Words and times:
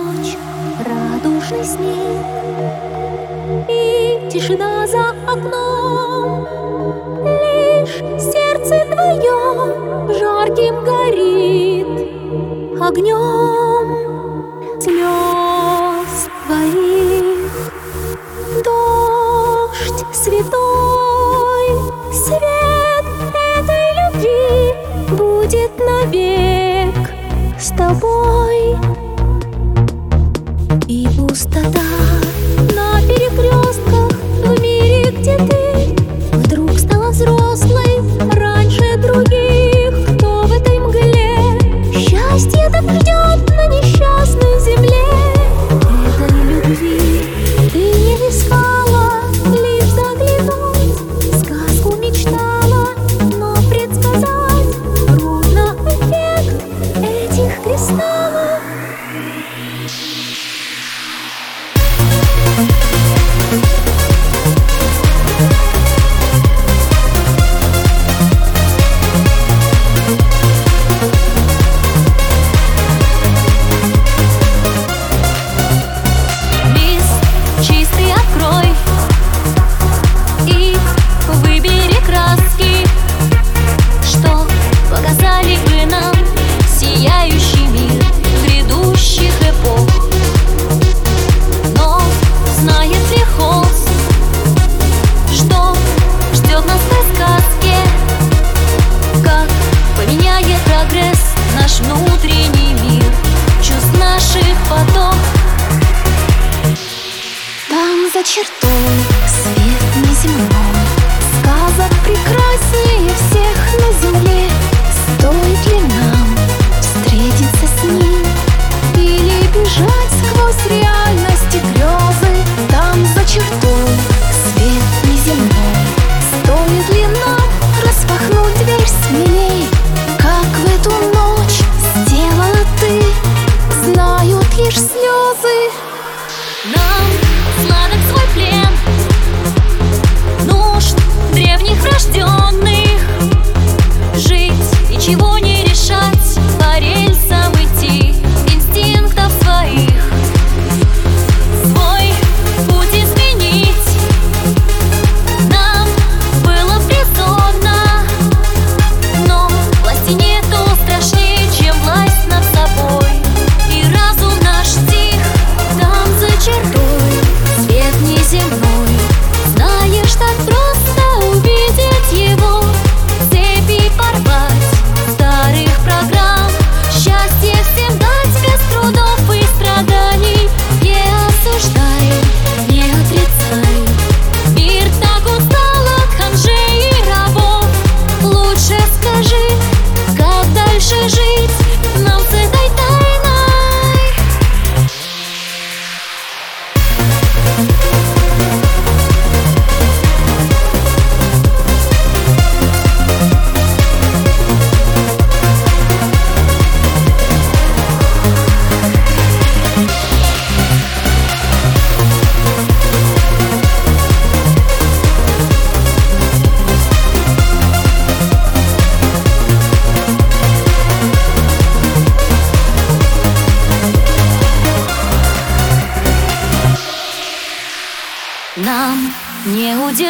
ночь, 0.00 0.36
радужный 0.84 1.64
снег. 1.64 2.24
И 3.68 4.28
тишина 4.30 4.86
за 4.86 5.10
окном. 5.26 6.46
Лишь 7.24 7.98
сердце 8.18 8.86
твое 8.90 9.38
жарким 10.18 10.84
горит 10.84 11.86
огнем. 12.80 13.86
Слез 14.80 15.29
пустота. 31.30 32.29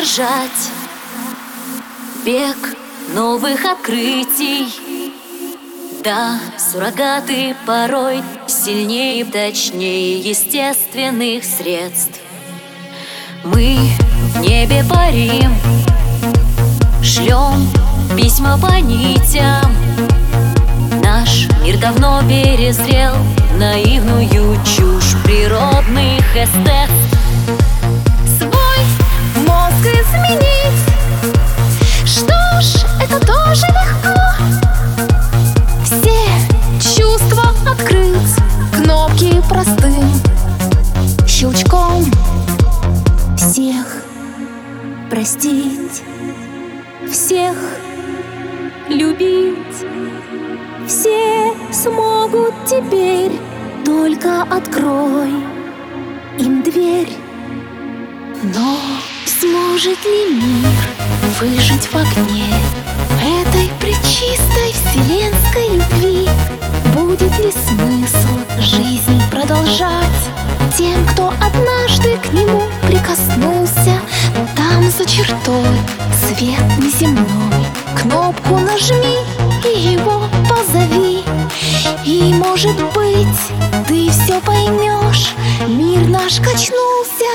удержать. 0.01 0.71
Бег 2.25 2.57
новых 3.15 3.65
открытий. 3.65 4.69
Да, 6.03 6.39
суррогаты 6.59 7.55
порой 7.67 8.23
сильнее, 8.47 9.21
и 9.21 9.25
точнее 9.25 10.19
естественных 10.21 11.45
средств. 11.45 12.19
Мы 13.45 13.77
в 14.35 14.41
небе 14.41 14.85
парим 14.89 15.55
Шлем 17.03 17.69
письма 18.17 18.59
по 18.59 18.81
нитям. 18.81 19.75
Наш 21.03 21.47
мир 21.63 21.79
давно 21.79 22.23
перезрел 22.23 23.15
Наивную 23.59 24.57
чушь 24.65 25.23
природных 25.25 26.25
эстет. 26.35 26.90
смогут 51.73 52.55
теперь 52.67 53.33
Только 53.85 54.43
открой 54.43 55.31
им 56.39 56.63
дверь. 56.63 57.13
Но 58.43 58.79
сможет 59.27 60.05
ли 60.05 60.35
мир 60.35 60.71
выжить 61.41 61.87
в 61.87 61.97
огне? 61.97 62.47
Этой 63.23 63.71
пречистой 63.79 64.73
вселенской 64.73 65.77
любви 65.77 66.29
Будет 66.95 67.39
ли 67.39 67.53
смысл 67.53 68.39
жизнь 68.59 69.21
продолжать? 69.31 70.07
Тем, 70.77 71.05
кто 71.09 71.29
однажды 71.29 72.17
к 72.19 72.33
нему 72.33 72.63
прикоснулся 72.87 74.01
Там 74.57 74.91
за 74.91 75.05
чертой 75.05 75.77
свет 76.31 76.63
неземной. 76.79 77.67
Кнопку 78.01 78.59
нажми 78.59 79.17
и 79.65 79.93
его 79.93 80.25
позови. 80.49 81.10
И, 82.05 82.33
может 82.35 82.77
быть, 82.93 83.41
ты 83.89 84.11
все 84.11 84.41
поймешь 84.41 85.35
Мир 85.67 86.07
наш 86.09 86.37
качнулся. 86.39 87.31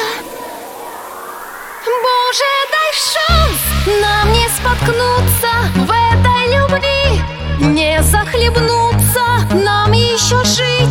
Боже, 1.86 2.52
дай 2.74 2.92
шанс 3.13 3.60
нам 4.02 4.31
не 4.34 4.48
споткнуться 4.50 5.52
В 5.75 5.92
этой 5.92 6.44
любви 6.56 7.36
не 7.60 8.02
захлебнуться. 8.04 9.22
Нам 9.54 9.92
еще 9.92 10.44
жить, 10.44 10.85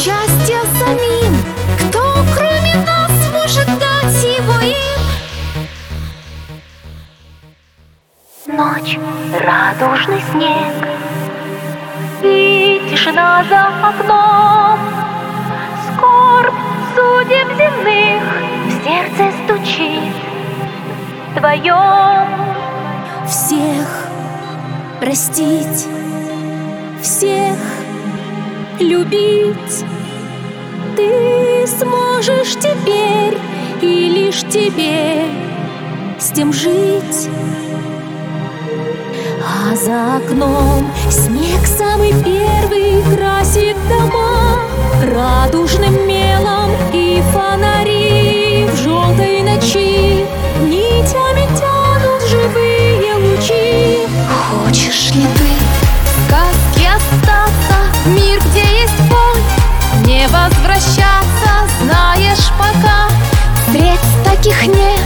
счастья 0.00 0.60
самим. 0.78 1.36
Кто 1.78 2.00
кроме 2.34 2.74
нас 2.86 3.12
может 3.32 3.66
дать 3.66 4.24
его 4.24 4.58
им? 4.62 5.02
Ночь, 8.46 8.98
радужный 9.44 10.22
снег. 10.32 10.72
И 12.22 12.80
тишина 12.90 13.44
за 13.44 13.66
окном. 13.88 14.78
Скорбь 15.86 16.54
судеб 16.94 17.48
земных 17.58 18.22
В 18.68 18.70
сердце 18.82 19.36
стучит. 19.44 20.14
Твоем 21.36 22.26
Всех 23.26 24.08
простить, 24.98 25.86
всех 27.02 27.79
любить. 28.80 29.84
Ты 30.96 31.66
сможешь 31.66 32.54
теперь 32.54 33.38
и 33.80 34.08
лишь 34.08 34.42
тебе 34.42 35.24
с 36.18 36.30
тем 36.30 36.52
жить. 36.52 37.28
А 39.42 39.74
за 39.74 40.16
окном 40.16 40.86
снег 41.10 41.66
самый 41.66 42.12
первый 42.24 43.02
красит 43.14 43.76
дома 43.88 44.58
Радужным 45.02 46.06
мелом 46.06 46.70
и 46.92 46.99
таких 64.30 64.66
нет 64.66 65.00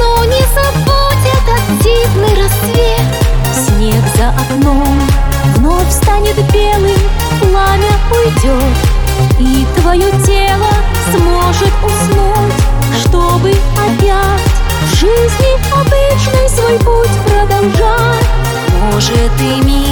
Но 0.00 0.24
не 0.24 0.40
забудь 0.54 1.26
этот 1.32 1.82
дивный 1.82 2.42
рассвет. 2.42 3.06
Снег 3.52 4.02
за 4.16 4.28
окном 4.30 5.00
вновь 5.56 5.90
станет 5.90 6.36
белым 6.52 6.98
Пламя 7.40 7.92
уйдет 8.10 8.76
и 9.38 9.66
твое 9.80 10.10
тело 10.24 10.68
сможет 11.10 11.72
уснуть 11.84 12.54
Чтобы 13.00 13.50
опять 13.76 14.46
в 14.82 14.94
жизни 14.94 15.56
обычной 15.72 16.48
свой 16.48 16.78
путь 16.78 17.10
продолжать. 17.26 18.26
Может 18.92 19.40
и 19.40 19.64
мир 19.64 19.85